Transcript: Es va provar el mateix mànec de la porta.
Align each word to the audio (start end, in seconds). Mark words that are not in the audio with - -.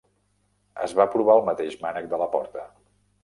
Es 0.85 0.95
va 0.99 1.05
provar 1.17 1.35
el 1.41 1.45
mateix 1.49 1.77
mànec 1.83 2.09
de 2.15 2.21
la 2.25 2.31
porta. 2.37 2.65